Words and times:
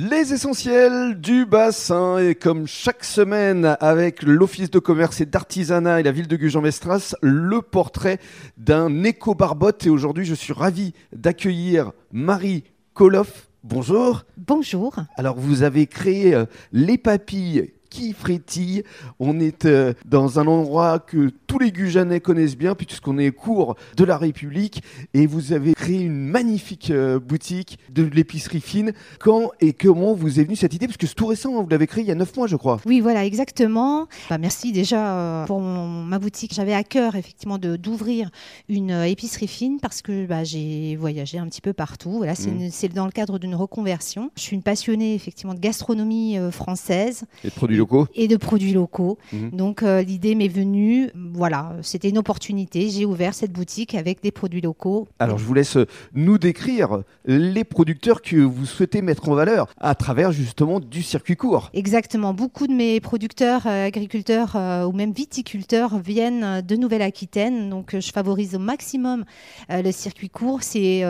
Les 0.00 0.32
essentiels 0.32 1.20
du 1.20 1.44
bassin 1.44 2.18
et 2.18 2.36
comme 2.36 2.68
chaque 2.68 3.02
semaine 3.02 3.76
avec 3.80 4.22
l'Office 4.22 4.70
de 4.70 4.78
commerce 4.78 5.20
et 5.20 5.26
d'artisanat 5.26 5.98
et 5.98 6.04
la 6.04 6.12
ville 6.12 6.28
de 6.28 6.36
Gujan-Mestras, 6.36 7.16
le 7.20 7.62
portrait 7.62 8.20
d'un 8.56 9.02
éco-barbotte 9.02 9.86
et 9.86 9.90
aujourd'hui 9.90 10.24
je 10.24 10.36
suis 10.36 10.52
ravi 10.52 10.92
d'accueillir 11.12 11.90
Marie 12.12 12.62
Koloff. 12.94 13.48
Bonjour. 13.64 14.22
Bonjour. 14.36 14.94
Alors 15.16 15.34
vous 15.36 15.64
avez 15.64 15.88
créé 15.88 16.32
euh, 16.32 16.44
les 16.70 16.96
papilles 16.96 17.72
qui 17.88 18.12
frétille. 18.12 18.82
On 19.18 19.40
est 19.40 19.64
euh, 19.64 19.94
dans 20.04 20.38
un 20.38 20.46
endroit 20.46 20.98
que 20.98 21.30
tous 21.46 21.58
les 21.58 21.72
Gujanais 21.72 22.20
connaissent 22.20 22.56
bien, 22.56 22.74
puisqu'on 22.74 23.18
est 23.18 23.30
cours 23.30 23.76
de 23.96 24.04
la 24.04 24.16
République, 24.16 24.82
et 25.14 25.26
vous 25.26 25.52
avez 25.52 25.74
créé 25.74 26.00
une 26.00 26.18
magnifique 26.18 26.90
euh, 26.90 27.18
boutique 27.18 27.78
de 27.90 28.02
l'épicerie 28.02 28.60
fine. 28.60 28.92
Quand 29.20 29.50
et 29.60 29.72
comment 29.72 30.14
vous 30.14 30.40
est 30.40 30.44
venue 30.44 30.56
cette 30.56 30.74
idée? 30.74 30.86
Parce 30.86 30.96
que 30.96 31.06
c'est 31.06 31.14
tout 31.14 31.26
récent, 31.26 31.58
hein, 31.58 31.62
vous 31.62 31.68
l'avez 31.68 31.86
créé 31.86 32.04
il 32.04 32.08
y 32.08 32.12
a 32.12 32.14
neuf 32.14 32.36
mois, 32.36 32.46
je 32.46 32.56
crois. 32.56 32.80
Oui, 32.86 33.00
voilà, 33.00 33.24
exactement. 33.24 34.06
Bah, 34.30 34.38
merci 34.38 34.72
déjà 34.72 35.14
euh, 35.14 35.46
pour 35.46 35.60
ma 35.60 36.18
boutique. 36.18 36.54
J'avais 36.54 36.74
à 36.74 36.84
cœur, 36.84 37.14
effectivement, 37.14 37.58
d'ouvrir 37.58 38.30
une 38.68 38.90
épicerie 38.90 39.48
fine 39.48 39.78
parce 39.80 40.02
que 40.02 40.26
bah, 40.26 40.44
j'ai 40.44 40.96
voyagé 40.96 41.38
un 41.38 41.46
petit 41.46 41.60
peu 41.60 41.72
partout. 41.72 42.18
Voilà, 42.18 42.32
mmh. 42.32 42.68
c'est 42.70 42.88
dans 42.88 43.06
le 43.06 43.12
cadre 43.12 43.38
d'une 43.38 43.54
reconversion. 43.54 44.30
Je 44.36 44.42
suis 44.42 44.56
une 44.56 44.62
passionnée, 44.62 45.14
effectivement, 45.14 45.54
de 45.54 45.60
gastronomie 45.60 46.36
française. 46.50 47.24
Et 47.44 47.48
de 47.48 47.52
produits 47.52 47.77
locaux 47.78 48.06
et 48.14 48.28
de 48.28 48.36
produits 48.36 48.72
locaux. 48.72 49.18
Mhm. 49.32 49.50
Donc 49.50 49.82
euh, 49.82 50.02
l'idée 50.02 50.34
m'est 50.34 50.48
venue, 50.48 51.10
voilà, 51.14 51.76
c'était 51.82 52.08
une 52.08 52.18
opportunité. 52.18 52.88
J'ai 52.90 53.04
ouvert 53.04 53.34
cette 53.34 53.52
boutique 53.52 53.94
avec 53.94 54.22
des 54.22 54.30
produits 54.30 54.60
locaux. 54.60 55.08
Alors 55.18 55.38
je 55.38 55.44
vous 55.44 55.54
laisse 55.54 55.78
nous 56.14 56.38
décrire 56.38 57.02
les 57.24 57.64
producteurs 57.64 58.22
que 58.22 58.36
vous 58.36 58.66
souhaitez 58.66 59.02
mettre 59.02 59.28
en 59.28 59.34
valeur 59.34 59.68
à 59.80 59.94
travers 59.94 60.32
justement 60.32 60.80
du 60.80 61.02
circuit 61.02 61.36
court. 61.36 61.70
Exactement. 61.72 62.34
Beaucoup 62.34 62.66
de 62.66 62.72
mes 62.72 63.00
producteurs, 63.00 63.66
euh, 63.66 63.86
agriculteurs 63.86 64.56
euh, 64.56 64.84
ou 64.84 64.92
même 64.92 65.12
viticulteurs 65.12 65.98
viennent 65.98 66.60
de 66.60 66.76
Nouvelle-Aquitaine. 66.76 67.70
Donc 67.70 67.98
je 67.98 68.12
favorise 68.12 68.54
au 68.54 68.58
maximum 68.58 69.24
le 69.70 69.90
circuit 69.92 70.30
court. 70.30 70.62
C'est 70.62 71.04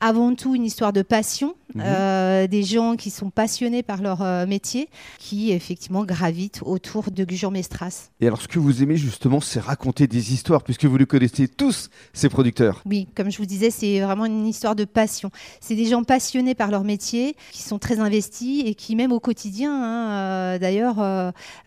avant 0.00 0.34
tout 0.34 0.54
une 0.54 0.64
histoire 0.64 0.92
de 0.92 1.02
passion, 1.02 1.54
mhm. 1.74 1.82
euh, 1.84 2.46
des 2.46 2.62
gens 2.62 2.96
qui 2.96 3.10
sont 3.10 3.30
passionnés 3.30 3.82
par 3.82 4.02
leur 4.02 4.22
euh, 4.22 4.46
métier, 4.46 4.88
qui 5.18 5.52
effectivement 5.52 6.04
gravitent 6.04 6.60
autour 6.64 7.10
de 7.10 7.24
Gujan-Mestras. 7.24 8.10
Et 8.20 8.26
alors 8.26 8.42
ce 8.42 8.48
que 8.48 8.58
vous 8.58 8.82
aimez 8.82 8.96
justement, 8.96 9.40
c'est 9.40 9.60
raconter 9.60 10.06
des 10.06 10.34
histoires, 10.34 10.62
puisque 10.62 10.84
vous 10.84 10.96
les 10.98 11.06
connaissez 11.06 11.48
tous, 11.48 11.88
ces 12.12 12.28
producteurs. 12.28 12.82
Oui, 12.84 13.08
comme 13.14 13.30
je 13.30 13.38
vous 13.38 13.46
disais, 13.46 13.70
c'est 13.70 14.00
vraiment 14.00 14.26
une 14.26 14.46
histoire 14.46 14.76
de 14.76 14.84
passion. 14.84 15.30
C'est 15.60 15.76
des 15.76 15.86
gens 15.86 16.04
passionnés 16.04 16.54
par 16.54 16.70
leur 16.70 16.84
métier, 16.84 17.34
qui 17.52 17.62
sont 17.62 17.78
très 17.78 17.98
investis 17.98 18.64
et 18.66 18.74
qui 18.74 18.96
même 18.96 19.12
au 19.12 19.20
quotidien, 19.20 19.72
hein, 19.72 20.10
euh, 20.10 20.58
d'ailleurs, 20.58 20.98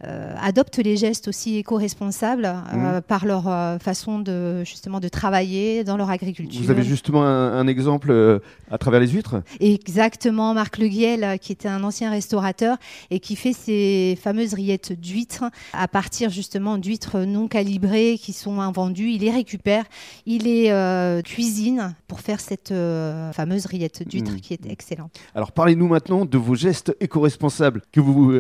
adoptent 0.02 0.78
les 0.78 0.98
gestes 0.98 1.28
aussi 1.28 1.58
éco-responsables 1.58 2.54
mhm. 2.74 3.02
par 3.02 3.26
leur 3.26 3.44
façon 3.82 4.20
de 4.20 4.64
justement 4.64 5.00
de 5.00 5.08
travailler 5.08 5.84
dans 5.84 5.98
leur 5.98 6.10
agriculture. 6.10 6.62
Vous 6.62 6.72
avez 6.72 6.84
justement 6.84 7.24
un 7.24 7.68
exemple 7.68 8.12
euh, 8.20 8.40
à 8.72 8.78
travers 8.78 9.00
les 9.00 9.08
huîtres 9.08 9.42
Exactement, 9.60 10.54
Marc 10.54 10.78
Le 10.78 10.88
Guiel, 10.88 11.24
euh, 11.24 11.38
qui 11.38 11.52
était 11.52 11.68
un 11.68 11.84
ancien 11.84 12.12
restaurateur 12.12 12.78
et 13.10 13.20
qui 13.20 13.36
fait 13.36 13.54
ces 13.54 14.18
fameuses 14.22 14.54
rillettes 14.54 14.94
d'huîtres 14.94 15.46
à 15.74 15.88
partir 15.88 16.30
justement 16.30 16.78
d'huîtres 16.78 17.22
non 17.22 17.48
calibrées 17.48 18.20
qui 18.22 18.32
sont 18.32 18.62
invendues. 18.62 19.10
Il 19.10 19.22
les 19.22 19.32
récupère, 19.32 19.86
il 20.28 20.44
les 20.44 20.70
euh, 20.70 21.24
cuisine 21.24 21.96
pour 22.08 22.22
faire 22.22 22.40
cette 22.40 22.70
fameuse 22.70 23.66
rillette 23.66 24.08
d'huîtres 24.08 24.34
mmh. 24.34 24.42
qui 24.42 24.54
est 24.54 24.66
excellente. 24.68 25.20
Alors 25.34 25.52
parlez-nous 25.52 25.88
maintenant 25.88 26.26
de 26.26 26.38
vos 26.38 26.56
gestes 26.56 26.96
éco-responsables 27.00 27.82
que 27.92 28.00
vous 28.00 28.34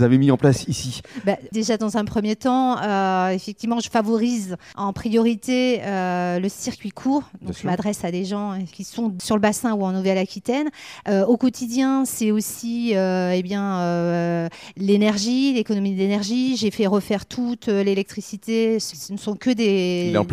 avez 0.00 0.18
mis 0.18 0.30
en 0.30 0.36
place 0.36 0.66
ici. 0.68 1.02
Bah, 1.24 1.36
déjà 1.52 1.76
dans 1.76 1.96
un 1.96 2.04
premier 2.04 2.36
temps, 2.36 2.76
effectivement, 3.30 3.80
je 3.80 3.90
favorise 3.90 4.56
en 4.76 4.92
priorité 4.92 5.80
le 5.84 6.48
circuit 6.48 6.90
court. 6.90 7.24
Donc 7.42 7.56
je 7.60 7.66
m'adresse 7.66 8.04
à 8.04 8.10
des 8.10 8.24
gens 8.24 8.58
qui 8.72 8.84
sont 8.84 9.14
sur 9.26 9.34
le 9.34 9.40
bassin 9.40 9.74
ou 9.74 9.82
en 9.82 9.92
Nouvelle-Aquitaine. 9.92 10.70
Euh, 11.08 11.26
au 11.26 11.36
quotidien, 11.36 12.04
c'est 12.04 12.30
aussi 12.30 12.92
euh, 12.94 13.32
eh 13.34 13.42
bien 13.42 13.80
euh, 13.80 14.48
l'énergie, 14.76 15.52
l'économie 15.52 15.94
d'énergie. 15.94 16.56
J'ai 16.56 16.70
fait 16.70 16.86
refaire 16.86 17.26
toute 17.26 17.66
l'électricité. 17.66 18.78
Ce 18.78 19.12
ne 19.12 19.18
sont 19.18 19.34
que 19.34 19.50
des 19.50 20.12
lampes 20.12 20.32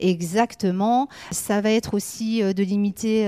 Exactement. 0.00 1.08
Ça 1.30 1.60
va 1.60 1.70
être 1.70 1.94
aussi 1.94 2.42
de 2.42 2.62
limiter, 2.62 3.24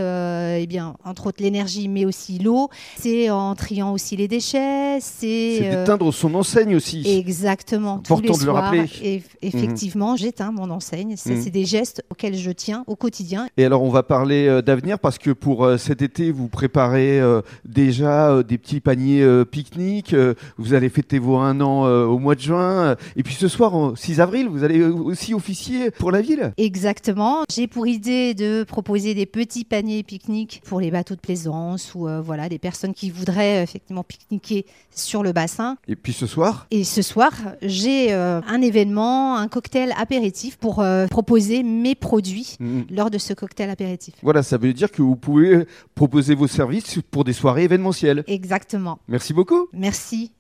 eh 0.59 0.67
bien, 0.67 0.97
entre 1.05 1.27
autres 1.27 1.43
l'énergie, 1.43 1.89
mais 1.89 2.06
aussi 2.06 2.39
l'eau. 2.39 2.71
C'est 2.99 3.28
en 3.28 3.55
triant 3.55 3.93
aussi 3.93 4.17
les 4.17 4.28
déchets. 4.28 4.99
C'est 5.01 5.61
d'éteindre 5.61 6.12
son 6.12 6.34
enseigne 6.34 6.75
aussi. 6.75 7.03
Exactement. 7.06 7.97
Important 7.97 8.39
de 8.39 8.45
le 8.45 8.51
rappeler. 8.51 8.87
Et, 9.03 9.22
effectivement, 9.43 10.17
j'éteins 10.17 10.53
mon 10.53 10.71
enseigne. 10.71 11.17
Mhm. 11.27 11.43
C'est 11.43 11.51
des 11.51 11.67
gestes 11.67 12.03
auxquels 12.11 12.37
je 12.37 12.51
tiens 12.51 12.84
au 12.87 12.97
quotidien. 12.97 13.49
Et 13.59 13.65
alors, 13.65 13.83
on 13.83 13.91
va 13.91 14.03
parler 14.03 14.62
d'avenir 14.65 14.99
parce 15.03 15.19
que 15.19 15.31
pour 15.31 15.65
euh, 15.65 15.77
cet 15.77 16.01
été, 16.01 16.31
vous 16.31 16.49
préparez 16.49 17.21
euh, 17.21 17.43
déjà 17.65 18.31
euh, 18.31 18.43
des 18.43 18.57
petits 18.57 18.81
paniers 18.81 19.45
pique-nique. 19.51 20.15
vous 20.57 20.75
allez 20.75 20.89
fêter 20.89 21.19
vos 21.19 21.37
un 21.37 21.61
an 21.61 21.85
au 21.85 22.19
mois 22.19 22.35
de 22.37 22.41
juin. 22.41 22.97
Et 23.17 23.23
puis 23.23 23.35
ce 23.35 23.49
soir, 23.49 23.93
6 23.97 24.21
avril, 24.21 24.49
vous 24.49 24.63
allez 24.63 24.83
aussi 24.85 25.35
officier 25.35 25.91
pour 25.91 26.13
la 26.13 26.21
ville. 26.21 26.53
Exactement. 26.57 27.43
J'ai 27.53 27.67
pour 27.67 27.87
idée 27.87 28.35
de 28.35 28.63
proposer 28.63 29.15
des 29.15 29.27
petits 29.27 29.65
paniers 29.65 30.03
pique-nique 30.05 30.63
pour 30.65 30.81
les 30.81 30.91
bateaux 30.91 31.17
de 31.17 31.21
plaisance 31.21 31.95
ou 31.95 32.09
voilà 32.23 32.49
des 32.49 32.59
personnes 32.59 32.95
qui 32.95 33.11
voudraient 33.11 33.63
effectivement 33.63 34.05
pique-niquer 34.05 34.67
sur 34.95 35.23
le 35.23 35.33
bassin. 35.33 35.77
Et 35.89 35.97
puis 35.97 36.13
ce 36.13 36.27
soir? 36.27 36.67
Et 36.71 36.84
ce 36.84 37.03
soir, 37.03 37.33
j'ai 37.63 38.13
un 38.13 38.63
événement, 38.63 39.37
un 39.37 39.49
cocktail 39.49 39.93
apéritif 39.99 40.57
pour 40.57 40.84
proposer 41.11 41.63
mes 41.63 41.95
produits 41.95 42.57
mmh. 42.61 42.83
lors 42.91 43.11
de 43.11 43.19
ce 43.19 43.33
cocktail 43.33 43.71
apéritif. 43.71 44.15
Voilà, 44.23 44.43
ça 44.43 44.59
veut 44.59 44.73
dire 44.73 44.91
que 44.92 45.03
vous 45.03 45.16
pouvez 45.16 45.66
proposer 45.94 46.34
vos 46.34 46.47
services 46.47 47.00
pour 47.10 47.25
des 47.25 47.32
soirées 47.32 47.64
événementielles. 47.64 48.25
Exactement. 48.26 49.00
Merci 49.08 49.32
beaucoup. 49.32 49.69
Merci. 49.72 50.32